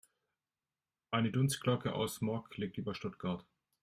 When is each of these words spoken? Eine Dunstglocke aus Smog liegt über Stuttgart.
Eine 1.11 1.29
Dunstglocke 1.29 1.93
aus 1.93 2.15
Smog 2.15 2.57
liegt 2.57 2.79
über 2.79 2.95
Stuttgart. 2.95 3.45